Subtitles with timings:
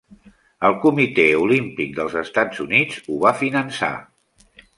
[0.69, 3.93] El Comitè Olímpic dels Estats Units ho va finançar.